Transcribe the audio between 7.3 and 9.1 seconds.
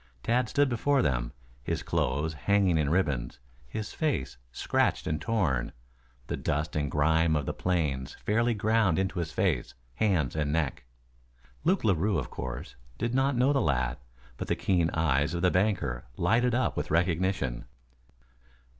of the plains fairly ground